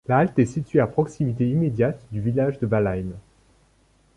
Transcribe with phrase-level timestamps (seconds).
[0.07, 3.13] La halte est située à proximité immédiate du village de Walheim.